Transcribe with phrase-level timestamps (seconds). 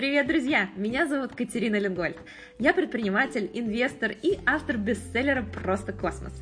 [0.00, 0.70] Привет, друзья!
[0.76, 2.16] Меня зовут Катерина Ленгольд.
[2.58, 6.32] Я предприниматель, инвестор и автор бестселлера «Просто космос».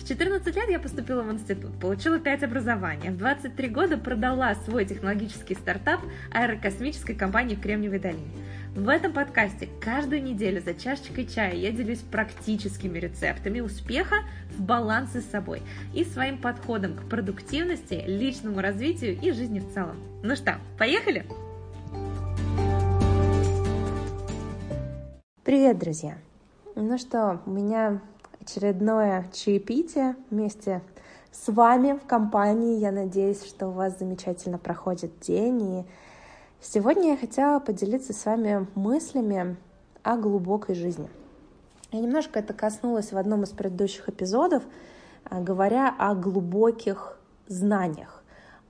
[0.00, 3.10] В 14 лет я поступила в институт, получила 5 образований.
[3.10, 6.00] В 23 года продала свой технологический стартап
[6.30, 8.30] аэрокосмической компании в Кремниевой долине.
[8.76, 14.18] В этом подкасте каждую неделю за чашечкой чая я делюсь практическими рецептами успеха
[14.56, 15.62] в балансе с собой
[15.92, 19.96] и своим подходом к продуктивности, личному развитию и жизни в целом.
[20.22, 21.26] Ну что, поехали?
[25.48, 26.18] Привет, друзья!
[26.74, 28.02] Ну что, у меня
[28.38, 30.82] очередное чаепитие вместе
[31.32, 32.78] с вами в компании.
[32.78, 35.62] Я надеюсь, что у вас замечательно проходит день.
[35.62, 35.84] И
[36.60, 39.56] сегодня я хотела поделиться с вами мыслями
[40.02, 41.08] о глубокой жизни.
[41.92, 44.62] Я немножко это коснулась в одном из предыдущих эпизодов,
[45.24, 48.22] а, говоря о глубоких знаниях,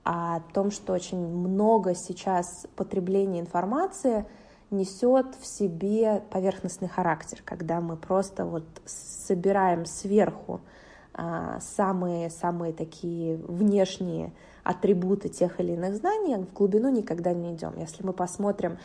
[0.05, 4.25] о том, что очень много сейчас потребления информации—
[4.71, 10.61] несет в себе поверхностный характер, когда мы просто вот собираем сверху
[11.59, 14.31] самые-самые такие внешние
[14.63, 17.73] атрибуты тех или иных знаний, в глубину никогда не идем.
[17.77, 18.77] Если мы посмотрим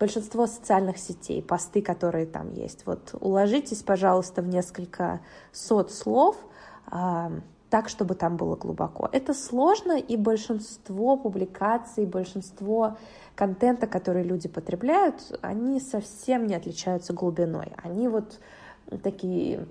[0.00, 5.20] большинство социальных сетей, посты, которые там есть, вот уложитесь, пожалуйста, в несколько
[5.52, 6.36] сот слов,
[7.72, 9.08] так, чтобы там было глубоко.
[9.12, 12.98] Это сложно, и большинство публикаций, большинство
[13.34, 17.72] контента, который люди потребляют, они совсем не отличаются глубиной.
[17.82, 18.40] Они вот
[19.02, 19.66] такие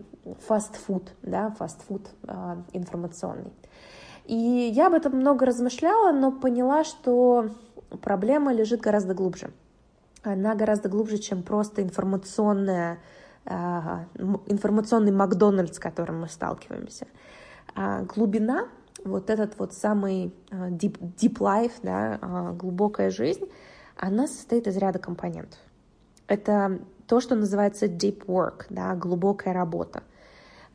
[0.48, 3.54] фастфуд, да, фастфуд э, информационный.
[4.26, 7.50] И я об этом много размышляла, но поняла, что
[8.02, 9.52] проблема лежит гораздо глубже.
[10.24, 12.98] Она гораздо глубже, чем просто информационная,
[13.46, 13.52] э,
[14.48, 17.06] информационный Макдональдс, с которым мы сталкиваемся.
[17.76, 18.68] А глубина
[19.04, 23.46] вот этот вот самый deep, deep life, да, а, глубокая жизнь,
[23.96, 25.60] она состоит из ряда компонентов.
[26.28, 30.04] Это то, что называется deep work, да, глубокая работа.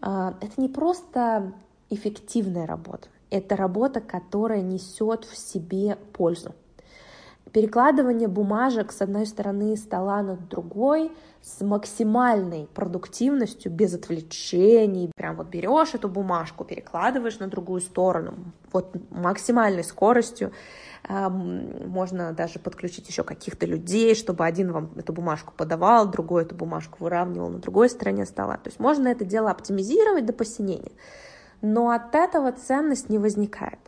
[0.00, 1.52] А, это не просто
[1.88, 6.54] эффективная работа, это работа, которая несет в себе пользу
[7.56, 15.10] перекладывание бумажек с одной стороны стола на другой с максимальной продуктивностью, без отвлечений.
[15.16, 18.34] Прям вот берешь эту бумажку, перекладываешь на другую сторону,
[18.72, 20.52] вот максимальной скоростью.
[21.08, 27.04] Можно даже подключить еще каких-то людей, чтобы один вам эту бумажку подавал, другой эту бумажку
[27.04, 28.58] выравнивал на другой стороне стола.
[28.58, 30.92] То есть можно это дело оптимизировать до посинения.
[31.62, 33.78] Но от этого ценность не возникает.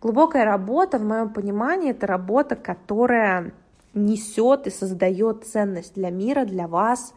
[0.00, 3.52] Глубокая работа, в моем понимании, это работа, которая
[3.94, 7.14] несет и создает ценность для мира, для вас,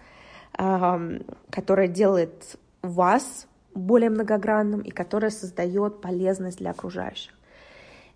[0.54, 7.34] которая делает вас более многогранным и которая создает полезность для окружающих.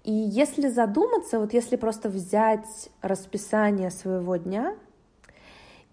[0.03, 4.75] И если задуматься, вот если просто взять расписание своего дня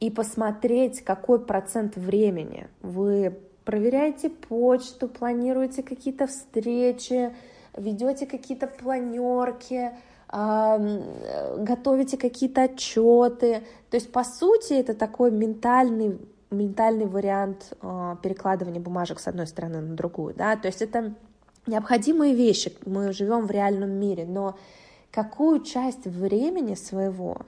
[0.01, 7.33] и посмотреть, какой процент времени вы проверяете почту, планируете какие-то встречи,
[7.77, 9.93] ведете какие-то планерки,
[10.31, 13.63] готовите какие-то отчеты.
[13.91, 16.19] То есть, по сути, это такой ментальный,
[16.51, 20.35] ментальный вариант а, перекладывания бумажек с одной стороны на другую.
[20.35, 20.57] Да?
[20.57, 21.15] То есть это
[21.67, 24.57] необходимые вещи, мы живем в реальном мире, но
[25.11, 27.43] какую часть времени своего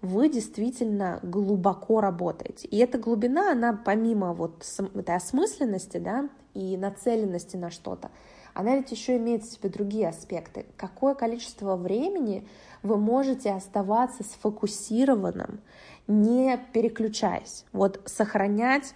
[0.00, 2.68] вы действительно глубоко работаете.
[2.68, 4.64] И эта глубина, она помимо вот
[4.94, 8.10] этой осмысленности да, и нацеленности на что-то,
[8.58, 10.66] она ведь еще имеет в себе другие аспекты.
[10.76, 12.44] Какое количество времени
[12.82, 15.60] вы можете оставаться сфокусированным,
[16.08, 18.94] не переключаясь, вот сохранять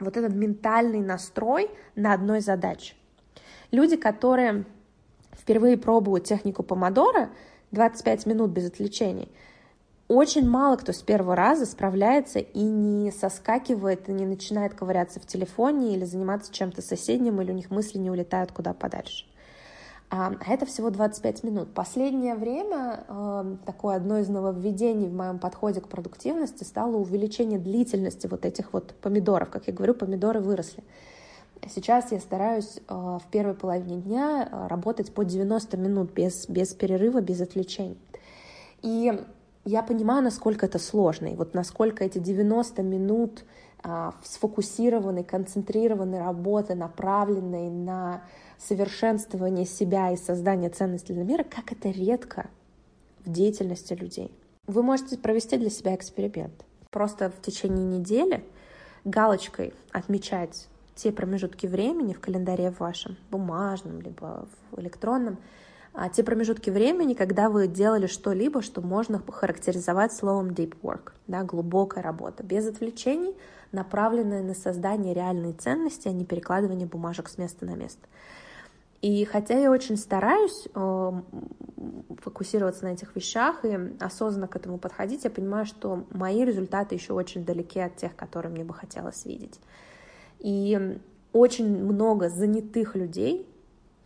[0.00, 2.94] вот этот ментальный настрой на одной задаче.
[3.70, 4.64] Люди, которые
[5.38, 7.30] впервые пробуют технику помодора,
[7.70, 9.28] 25 минут без отвлечений,
[10.10, 15.26] очень мало кто с первого раза справляется и не соскакивает, и не начинает ковыряться в
[15.26, 19.24] телефоне или заниматься чем-то соседним, или у них мысли не улетают куда подальше.
[20.10, 21.72] А, а это всего 25 минут.
[21.72, 28.26] Последнее время э, такое одно из нововведений в моем подходе к продуктивности стало увеличение длительности
[28.26, 29.50] вот этих вот помидоров.
[29.50, 30.82] Как я говорю, помидоры выросли.
[31.72, 36.74] Сейчас я стараюсь э, в первой половине дня э, работать по 90 минут без, без
[36.74, 37.98] перерыва, без отвлечений.
[38.82, 39.12] И
[39.64, 43.44] я понимаю, насколько это сложно, и вот насколько эти 90 минут
[43.82, 48.22] а, сфокусированной, концентрированной работы, направленной на
[48.58, 52.50] совершенствование себя и создание ценностей для мира, как это редко
[53.24, 54.34] в деятельности людей.
[54.66, 56.64] Вы можете провести для себя эксперимент.
[56.90, 58.44] Просто в течение недели
[59.04, 65.38] галочкой отмечать те промежутки времени в календаре вашем, бумажном, либо в электронном,
[66.14, 72.02] те промежутки времени, когда вы делали что-либо, что можно характеризовать словом deep work, да, глубокая
[72.02, 73.34] работа, без отвлечений,
[73.72, 78.06] направленная на создание реальной ценности, а не перекладывание бумажек с места на место.
[79.02, 81.12] И хотя я очень стараюсь э,
[82.18, 87.14] фокусироваться на этих вещах и осознанно к этому подходить, я понимаю, что мои результаты еще
[87.14, 89.58] очень далеки от тех, которые мне бы хотелось видеть.
[90.38, 90.98] И
[91.32, 93.49] очень много занятых людей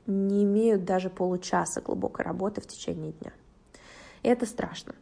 [0.06, 3.32] не имеют даже получаса глубокой работы в течение дня.
[4.22, 4.94] И это страшно.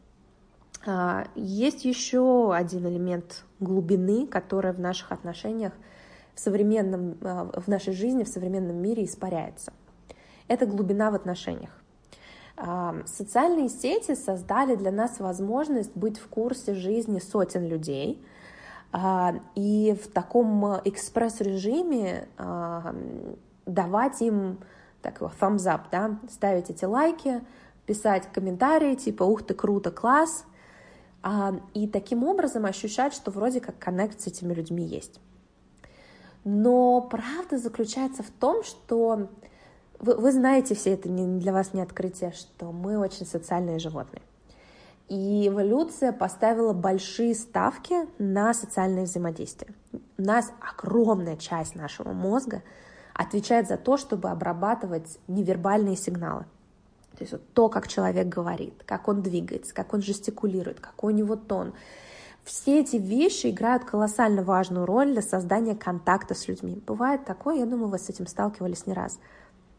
[0.84, 5.72] А, есть еще один элемент глубины, который в наших отношениях
[6.34, 9.72] в современном, а, в нашей жизни, в современном мире испаряется.
[10.48, 11.70] Это глубина в отношениях.
[12.56, 18.24] А, социальные сети создали для нас возможность быть в курсе жизни сотен людей,
[19.54, 22.28] и в таком экспресс-режиме
[23.64, 24.58] давать им
[25.02, 27.42] такой thumbs up, да, ставить эти лайки,
[27.86, 30.44] писать комментарии типа «Ух ты, круто, класс!»
[31.22, 35.20] а, и таким образом ощущать, что вроде как коннект с этими людьми есть.
[36.44, 39.28] Но правда заключается в том, что
[40.00, 44.22] вы, вы знаете все это, не, для вас не открытие, что мы очень социальные животные.
[45.08, 49.74] И эволюция поставила большие ставки на социальное взаимодействие.
[49.92, 52.62] У нас огромная часть нашего мозга
[53.14, 56.44] отвечает за то, чтобы обрабатывать невербальные сигналы.
[57.16, 61.16] То есть вот то, как человек говорит, как он двигается, как он жестикулирует, какой у
[61.16, 61.74] него тон.
[62.42, 66.82] Все эти вещи играют колоссально важную роль для создания контакта с людьми.
[66.86, 69.20] Бывает такое, я думаю, вы с этим сталкивались не раз.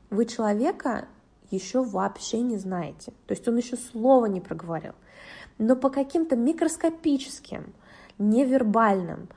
[0.10, 1.08] Вы человека
[1.50, 3.12] еще вообще не знаете.
[3.28, 4.94] То есть он еще слова не проговорил.
[5.58, 7.74] Но по каким-то микроскопическим,
[8.18, 9.28] невербальным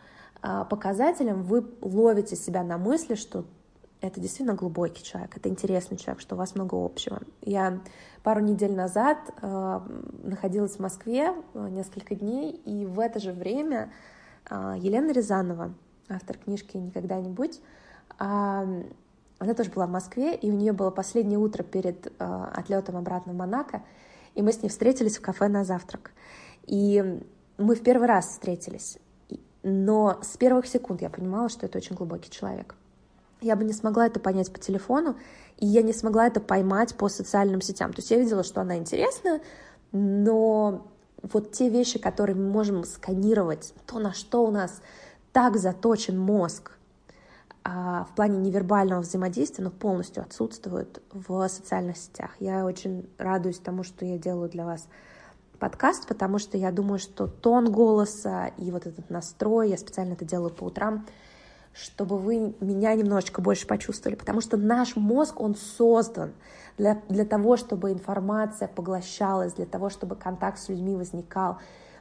[0.42, 3.44] а, показателям вы ловите себя на мысли, что
[4.00, 7.20] это действительно глубокий человек, это интересный человек, что у вас много общего.
[7.42, 7.80] Я
[8.22, 9.80] пару недель назад э,
[10.22, 13.90] находилась в Москве э, несколько дней, и в это же время
[14.50, 15.74] э, Елена Рязанова,
[16.08, 17.60] автор книжки «Никогда-нибудь»,
[18.18, 18.84] э,
[19.38, 22.10] она тоже была в Москве, и у нее было последнее утро перед э,
[22.54, 23.82] отлетом обратно в Монако,
[24.34, 26.12] и мы с ней встретились в кафе на завтрак.
[26.66, 27.20] И
[27.56, 28.98] мы в первый раз встретились,
[29.62, 32.74] но с первых секунд я понимала, что это очень глубокий человек—
[33.40, 35.16] я бы не смогла это понять по телефону,
[35.58, 37.92] и я не смогла это поймать по социальным сетям.
[37.92, 39.40] То есть я видела, что она интересна,
[39.92, 40.86] но
[41.22, 44.80] вот те вещи, которые мы можем сканировать, то, на что у нас
[45.32, 46.72] так заточен мозг,
[47.64, 52.30] а в плане невербального взаимодействия, но полностью отсутствуют в социальных сетях.
[52.38, 54.86] Я очень радуюсь тому, что я делаю для вас
[55.58, 60.24] подкаст, потому что я думаю, что тон голоса и вот этот настрой, я специально это
[60.24, 61.06] делаю по утрам,
[61.76, 66.32] чтобы вы меня немножечко больше почувствовали, потому что наш мозг, он создан
[66.78, 71.58] для, для того, чтобы информация поглощалась, для того, чтобы контакт с людьми возникал,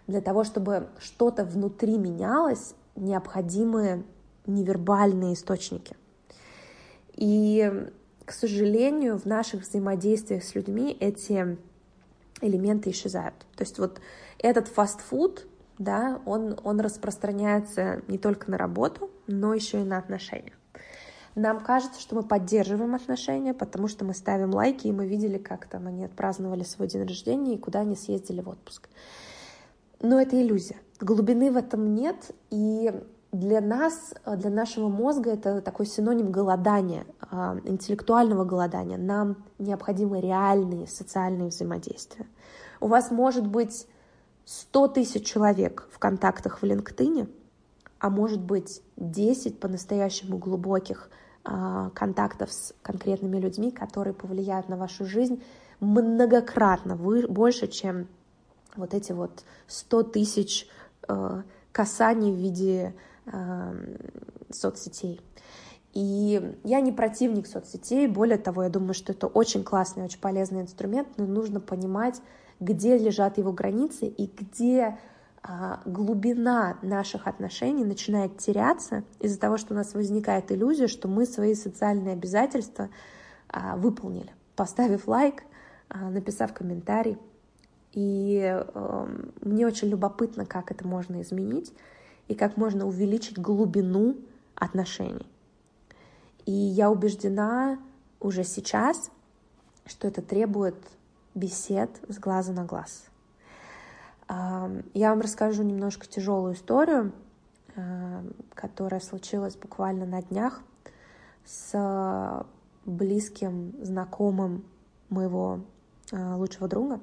[0.07, 4.05] для того, чтобы что-то внутри менялось, необходимы
[4.45, 5.97] невербальные источники.
[7.13, 7.89] И,
[8.23, 11.57] к сожалению, в наших взаимодействиях с людьми эти
[12.39, 13.35] элементы исчезают.
[13.55, 13.99] То есть вот
[14.39, 20.53] этот фастфуд, да, он, он распространяется не только на работу, но еще и на отношения.
[21.35, 25.65] Нам кажется, что мы поддерживаем отношения, потому что мы ставим лайки, и мы видели, как
[25.65, 28.87] там они отпраздновали свой день рождения и куда они съездили в отпуск.
[30.01, 30.77] Но это иллюзия.
[31.01, 32.93] Глубины в этом нет, и
[33.33, 38.97] для нас, для нашего мозга это такой синоним голодания, а, интеллектуального голодания.
[38.97, 42.27] Нам необходимы реальные социальные взаимодействия.
[42.79, 43.87] У вас может быть
[44.45, 47.29] 100 тысяч человек в контактах в LinkedIn,
[47.99, 51.09] а может быть 10 по-настоящему глубоких
[51.43, 55.43] э, контактов с конкретными людьми, которые повлияют на вашу жизнь
[55.79, 58.07] многократно больше, чем
[58.75, 60.67] вот эти вот 100 тысяч
[61.07, 62.93] э, касаний в виде
[63.25, 63.95] э,
[64.51, 65.21] соцсетей.
[65.95, 70.61] И я не противник соцсетей, более того, я думаю, что это очень классный, очень полезный
[70.61, 72.21] инструмент, но нужно понимать,
[72.59, 74.97] где лежат его границы и где
[75.41, 81.25] а, глубина наших отношений начинает теряться из-за того, что у нас возникает иллюзия, что мы
[81.25, 82.89] свои социальные обязательства
[83.47, 85.43] а, выполнили, поставив лайк,
[85.87, 87.17] а, написав комментарий.
[87.93, 91.71] И эм, мне очень любопытно, как это можно изменить
[92.27, 94.17] и как можно увеличить глубину
[94.55, 95.25] отношений.
[96.45, 97.79] И я убеждена
[98.19, 99.11] уже сейчас,
[99.85, 100.75] что это требует
[101.33, 103.05] бесед с глаза на глаз.
[104.27, 107.11] Я вам расскажу немножко тяжелую историю,
[108.53, 110.61] которая случилась буквально на днях
[111.45, 112.45] с
[112.85, 114.63] близким, знакомым
[115.09, 115.61] моего
[116.11, 116.99] лучшего друга.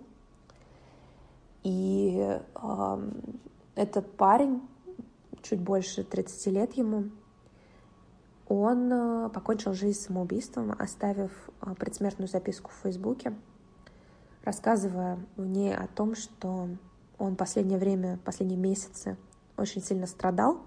[1.63, 2.41] И
[3.75, 4.63] этот парень,
[5.43, 7.11] чуть больше 30 лет ему,
[8.61, 11.31] он покончил жизнь самоубийством, оставив
[11.79, 13.35] предсмертную записку в Фейсбуке,
[14.45, 16.69] рассказывая в ней о том, что
[17.19, 19.17] он последнее время, последние месяцы
[19.57, 20.61] очень сильно страдал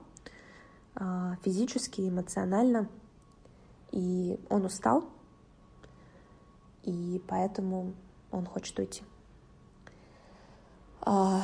[1.44, 2.88] физически, эмоционально,
[3.92, 5.06] и он устал,
[6.84, 7.94] и поэтому
[8.32, 9.04] он хочет уйти.
[11.02, 11.42] А,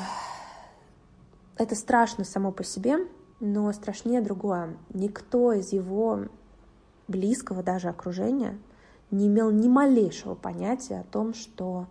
[1.58, 2.98] это страшно само по себе,
[3.42, 4.78] но страшнее другое.
[4.94, 6.28] Никто из его
[7.08, 8.58] близкого даже окружения
[9.10, 11.88] не имел ни малейшего понятия о том, что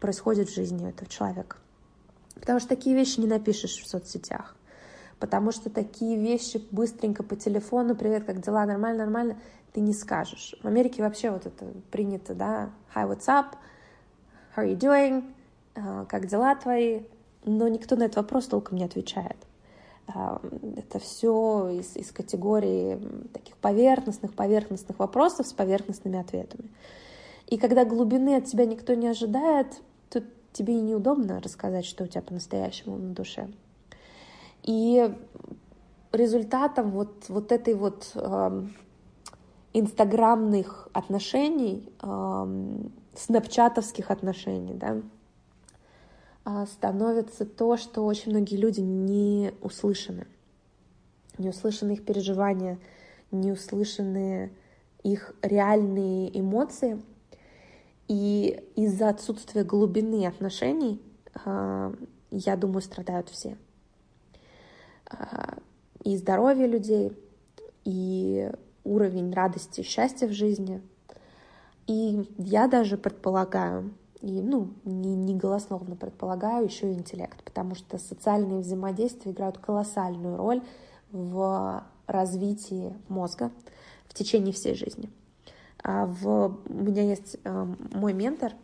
[0.00, 1.58] происходит в жизни этого человека.
[2.34, 4.56] Потому что такие вещи не напишешь в соцсетях.
[5.20, 9.38] Потому что такие вещи быстренько по телефону, привет, как дела, нормально, нормально,
[9.72, 10.56] ты не скажешь.
[10.62, 13.56] В Америке вообще вот это принято, да, hi, what's up,
[14.56, 15.32] how are you doing,
[15.74, 17.02] а, как дела твои,
[17.44, 19.36] но никто на этот вопрос толком не отвечает.
[20.06, 20.40] А,
[20.76, 22.98] это все из, из категории
[23.32, 26.70] таких поверхностных, поверхностных вопросов с поверхностными ответами.
[27.46, 29.66] И когда глубины от тебя никто не ожидает,
[30.08, 33.48] то тебе и неудобно рассказать, что у тебя по-настоящему на душе.
[34.62, 35.14] И
[36.12, 38.62] результатом вот, вот этой вот э,
[39.72, 42.76] инстаграмных отношений, э,
[43.14, 45.00] снапчатовских отношений, да,
[46.66, 50.26] становится то, что очень многие люди не услышаны.
[51.38, 52.78] Не услышаны их переживания,
[53.30, 54.52] не услышаны
[55.02, 57.00] их реальные эмоции.
[58.08, 61.00] И из-за отсутствия глубины отношений,
[61.44, 61.94] а,
[62.30, 63.56] я думаю, страдают все.
[65.06, 65.58] А,
[66.02, 67.12] и здоровье людей,
[67.84, 68.50] и
[68.84, 70.82] уровень радости и счастья в жизни.
[71.86, 73.92] И я даже предполагаю,
[74.24, 80.38] и, ну, не, не голословно предполагаю, еще и интеллект, потому что социальные взаимодействия играют колоссальную
[80.38, 80.62] роль
[81.12, 83.50] в развитии мозга
[84.06, 85.10] в течение всей жизни.
[85.82, 88.54] А в, у меня есть э, мой ментор,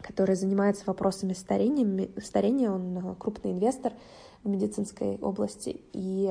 [0.00, 3.92] который занимается вопросами старения, старения, он э, крупный инвестор
[4.42, 6.28] в медицинской области, и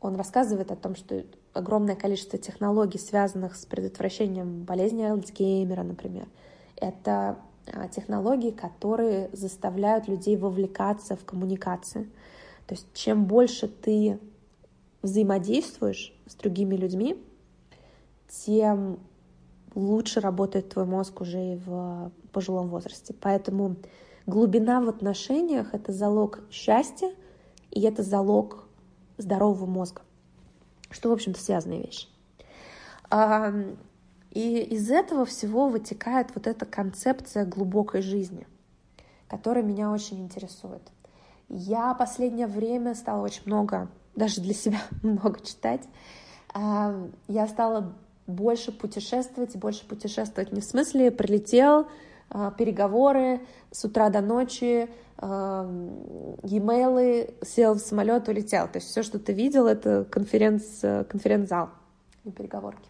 [0.00, 6.26] он рассказывает о том, что огромное количество технологий, связанных с предотвращением болезни Альцгеймера, например,
[6.76, 7.38] это
[7.72, 12.06] а, технологии, которые заставляют людей вовлекаться в коммуникацию.
[12.66, 14.18] То есть чем больше ты
[15.02, 17.22] взаимодействуешь с другими людьми,
[18.28, 18.98] тем
[19.74, 23.14] лучше работает твой мозг уже и в пожилом возрасте.
[23.20, 23.76] Поэтому
[24.26, 27.12] глубина в отношениях— это залог счастья,
[27.70, 28.66] и это залог
[29.18, 30.02] здорового мозга,
[30.90, 32.08] что, в общем-то, связанные вещи.
[34.36, 38.46] И из этого всего вытекает вот эта концепция глубокой жизни,
[39.28, 40.82] которая меня очень интересует.
[41.48, 45.80] Я последнее время стала очень много, даже для себя много читать.
[46.52, 47.94] А, я стала
[48.26, 51.86] больше путешествовать, больше путешествовать не в смысле прилетел,
[52.28, 53.40] а, переговоры
[53.70, 55.64] с утра до ночи, а,
[56.42, 58.68] e-mail, сел в самолет, улетел.
[58.68, 61.70] То есть все, что ты видел, это конференц, конференц-зал
[62.24, 62.86] и переговорки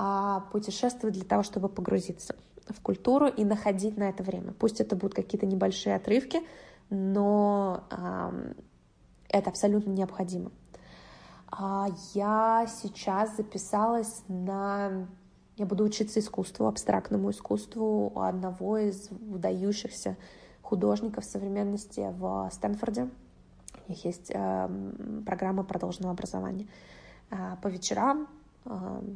[0.00, 2.36] а путешествовать для того, чтобы погрузиться
[2.68, 4.52] в культуру и находить на это время.
[4.52, 6.40] Пусть это будут какие-то небольшие отрывки,
[6.88, 8.52] но э,
[9.28, 10.52] это абсолютно необходимо.
[11.50, 15.08] А я сейчас записалась на...
[15.56, 20.16] Я буду учиться искусству, абстрактному искусству у одного из выдающихся
[20.62, 23.08] художников современности в Стэнфорде.
[23.88, 24.68] У них есть э,
[25.26, 26.68] программа продолженного образования.
[27.32, 28.37] Э, по вечерам а,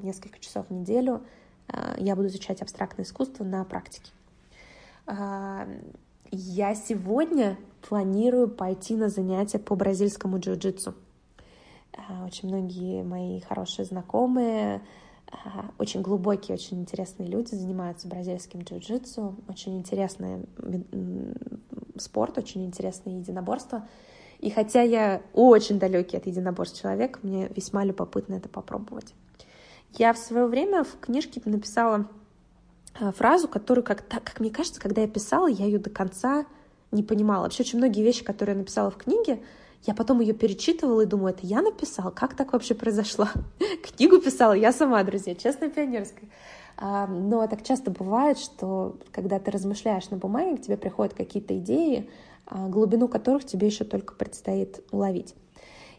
[0.02, 1.22] несколько часов в неделю
[1.68, 4.12] а, я буду изучать абстрактное искусство на практике.
[5.06, 5.68] А,
[6.30, 10.94] я сегодня планирую пойти на занятия по бразильскому джиу-джитсу.
[12.24, 14.80] Очень многие мои хорошие знакомые,
[15.78, 19.34] очень глубокие, очень интересные люди занимаются бразильским джиу-джитсу.
[19.46, 20.46] Очень интересный
[21.98, 23.86] спорт, очень интересное единоборство.
[24.38, 29.14] И хотя я очень далекий от единоборств человек, мне весьма любопытно это попробовать.
[29.98, 32.08] Я в свое время в книжке написала
[32.98, 36.46] э, фразу, которую, как, так, как мне кажется, когда я писала, я ее до конца
[36.90, 37.44] не понимала.
[37.44, 39.42] Вообще очень многие вещи, которые я написала в книге,
[39.84, 42.10] я потом ее перечитывала и думаю, это я написала?
[42.10, 43.26] Как так вообще произошло?
[43.96, 46.28] Книгу писала я сама, друзья, честно пионерская.
[46.76, 51.58] А, но так часто бывает, что когда ты размышляешь на бумаге, к тебе приходят какие-то
[51.58, 52.08] идеи,
[52.46, 55.34] а, глубину которых тебе еще только предстоит уловить.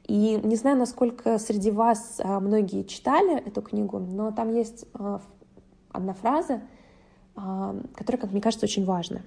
[0.05, 5.21] И не знаю, насколько среди вас а, многие читали эту книгу, но там есть а,
[5.91, 6.61] одна фраза,
[7.35, 9.21] а, которое, как мне кажется, очень важно.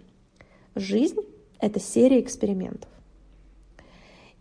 [0.75, 1.21] Жизнь—
[1.61, 2.91] это серия экспериментов.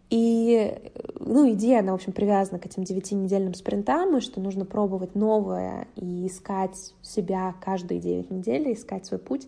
[0.09, 5.15] И, ну, идея, она, в общем, привязана к этим девятинедельным спринтам, и что нужно пробовать
[5.15, 9.47] новое и искать себя каждые девять недель, искать свой путь.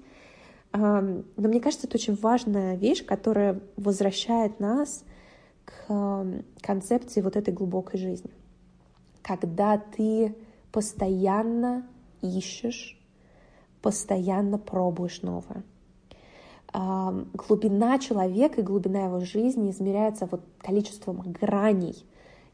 [0.74, 5.04] Но мне кажется, это очень важная вещь, которая возвращает нас
[5.68, 8.32] к концепции вот этой глубокой жизни.
[9.22, 10.36] Когда ты
[10.72, 11.88] постоянно
[12.22, 13.00] ищешь,
[13.82, 15.64] постоянно пробуешь новое
[16.74, 22.06] глубина человека и глубина его жизни измеряется вот количеством граней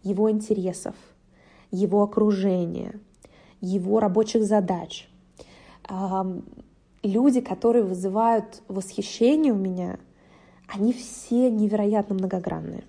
[0.04, 0.96] его интересов,
[1.72, 3.00] его окружения,
[3.62, 5.10] его рабочих задач.
[7.02, 10.00] Люди, которые вызывают восхищение у меня,
[10.68, 12.86] они все невероятно многогранные.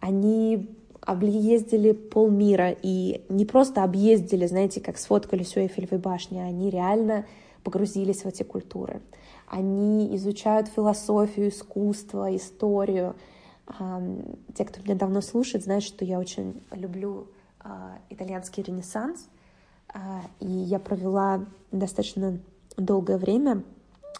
[0.00, 0.68] Они
[1.00, 7.24] объездили полмира и не просто объездили, знаете, как сфоткались у Эйфелевой башни, они реально
[7.64, 9.00] погрузились в эти культуры.
[9.46, 13.16] Они изучают философию, искусство, историю.
[14.54, 17.28] Те, кто меня давно слушает, знают, что я очень люблю
[17.60, 19.28] а, итальянский ренессанс,
[19.92, 22.38] а, и я провела достаточно
[22.76, 23.62] долгое время,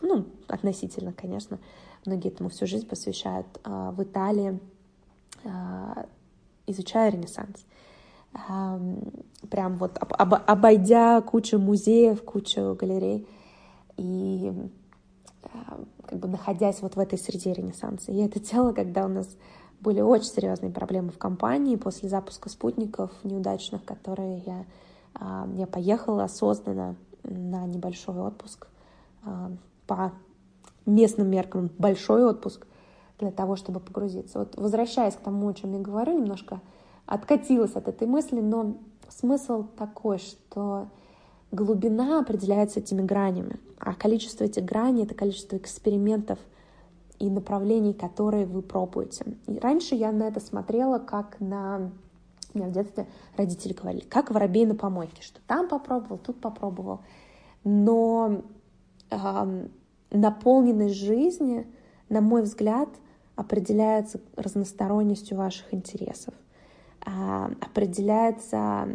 [0.00, 1.58] ну, относительно, конечно,
[2.04, 4.58] многие этому всю жизнь посвящают, а, в Италии,
[6.66, 7.64] изучая ренессанс.
[8.32, 13.26] Прям вот обойдя кучу музеев, кучу галерей,
[13.96, 14.52] и
[16.06, 18.12] как бы находясь вот в этой среде Ренессанса.
[18.12, 19.28] Я это делала, когда у нас
[19.80, 24.64] были очень серьезные проблемы в компании после запуска спутников неудачных, которые я,
[25.14, 28.68] а, я поехала осознанно на небольшой отпуск
[29.24, 29.52] а,
[29.86, 30.12] по
[30.86, 32.66] местным меркам большой отпуск
[33.18, 34.38] для того, чтобы погрузиться.
[34.38, 36.60] Вот возвращаясь к тому, о чем я говорю, немножко
[37.06, 38.76] откатилась от этой мысли, но
[39.08, 40.88] смысл такой, что
[41.50, 46.38] глубина определяется этими гранями, а количество этих граней— это количество экспериментов
[47.18, 49.24] и направлений, которые вы пробуете.
[49.46, 51.90] И раньше я на это смотрела как на...
[52.54, 57.00] У меня в детстве родители говорили, как воробей на помойке, что там попробовал, тут попробовал.
[57.62, 58.42] Но
[59.10, 59.66] э,
[60.10, 61.66] наполненность жизни,
[62.08, 62.88] на мой взгляд,
[63.38, 66.34] определяется разносторонностью ваших интересов,
[67.06, 67.10] э,
[67.60, 68.88] определяется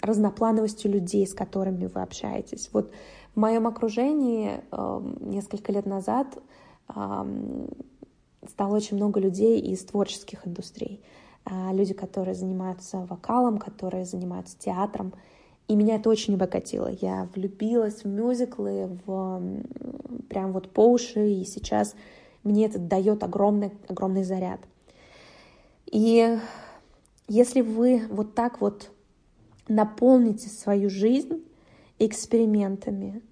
[0.00, 2.70] разноплановостью людей, с которыми вы общаетесь.
[2.72, 2.92] Вот
[3.34, 6.38] в моем окружении э, несколько лет назад
[6.94, 7.56] э,
[8.48, 11.02] стало очень много людей из творческих индустрий.
[11.44, 15.14] Э, люди, которые занимаются вокалом, которые занимаются театром.
[15.66, 16.88] И меня это очень обогатило.
[17.00, 19.42] Я влюбилась в мюзиклы, в
[20.28, 21.96] прям вот по уши, и сейчас
[22.44, 24.60] мне это дает огромный, огромный заряд.
[25.86, 26.38] И
[27.28, 28.90] если вы вот так вот
[29.68, 31.44] наполните свою жизнь
[31.98, 33.22] экспериментами,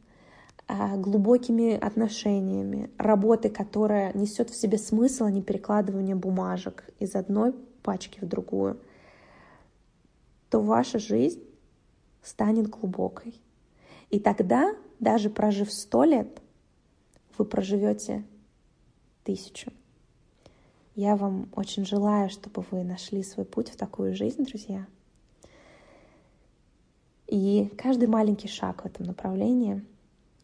[0.69, 7.53] а, глубокими отношениями, работой, которая несет в себе смысл, а не перекладывание бумажек из одной
[7.83, 8.79] пачки в другую,
[10.49, 11.43] то ваша жизнь
[12.23, 13.35] станет глубокой.
[14.11, 16.41] И тогда, даже прожив сто лет,
[17.39, 18.25] вы проживете
[19.25, 19.73] тысячу.
[20.95, 24.87] Я вам очень желаю, чтобы вы нашли свой путь в такую жизнь, друзья.
[27.27, 29.85] И каждый маленький шаг в этом направлении,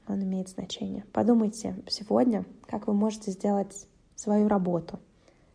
[0.06, 1.04] он имеет значение.
[1.12, 5.00] Подумайте сегодня, как вы можете сделать свою работу,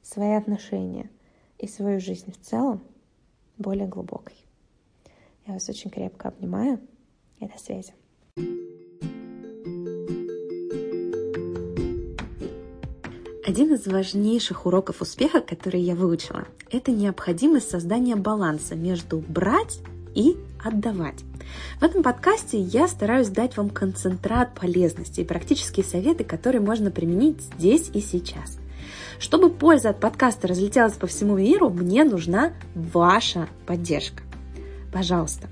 [0.02, 1.10] свои отношения
[1.58, 2.84] и свою жизнь в целом
[3.58, 4.36] более глубокой.
[5.48, 6.80] Я вас очень крепко обнимаю
[7.40, 7.94] и до связи.
[13.52, 19.80] Один из важнейших уроков успеха, который я выучила, это необходимость создания баланса между брать
[20.16, 21.20] и отдавать.
[21.82, 27.42] В этом подкасте я стараюсь дать вам концентрат полезности и практические советы, которые можно применить
[27.42, 28.58] здесь и сейчас.
[29.20, 34.24] Чтобы польза от подкаста разлетелась по всему миру, мне нужна ваша поддержка.
[34.94, 35.50] Пожалуйста,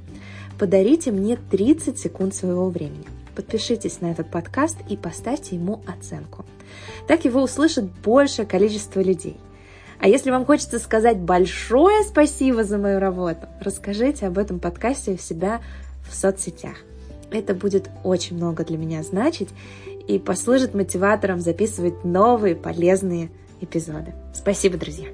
[0.58, 3.04] подарите мне 30 секунд своего времени.
[3.36, 6.46] Подпишитесь на этот подкаст и поставьте ему оценку.
[7.08, 9.38] Так его услышит большее количество людей.
[10.00, 15.18] А если вам хочется сказать большое спасибо за мою работу, расскажите об этом подкасте у
[15.18, 15.62] себя
[16.10, 16.76] в соцсетях.
[17.32, 19.50] Это будет очень много для меня значить
[20.08, 23.30] и послужит мотиватором записывать новые полезные
[23.62, 24.14] эпизоды.
[24.34, 25.10] Спасибо, друзья!